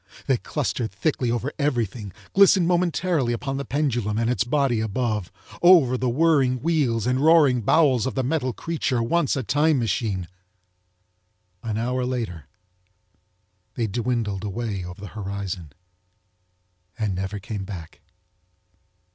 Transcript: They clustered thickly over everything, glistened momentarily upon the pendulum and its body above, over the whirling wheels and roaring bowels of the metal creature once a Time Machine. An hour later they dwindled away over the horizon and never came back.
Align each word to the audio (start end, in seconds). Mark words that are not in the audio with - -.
They 0.25 0.37
clustered 0.37 0.91
thickly 0.91 1.29
over 1.29 1.53
everything, 1.59 2.11
glistened 2.33 2.67
momentarily 2.67 3.33
upon 3.33 3.57
the 3.57 3.65
pendulum 3.65 4.17
and 4.17 4.31
its 4.31 4.43
body 4.43 4.79
above, 4.79 5.31
over 5.61 5.95
the 5.95 6.09
whirling 6.09 6.59
wheels 6.59 7.05
and 7.05 7.19
roaring 7.19 7.61
bowels 7.61 8.07
of 8.07 8.15
the 8.15 8.23
metal 8.23 8.51
creature 8.51 9.03
once 9.03 9.35
a 9.35 9.43
Time 9.43 9.77
Machine. 9.77 10.27
An 11.61 11.77
hour 11.77 12.03
later 12.03 12.47
they 13.75 13.85
dwindled 13.85 14.43
away 14.43 14.83
over 14.83 14.99
the 14.99 15.09
horizon 15.09 15.71
and 16.97 17.13
never 17.13 17.37
came 17.37 17.63
back. 17.63 18.01